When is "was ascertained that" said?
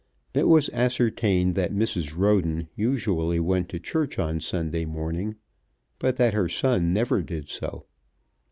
0.47-1.75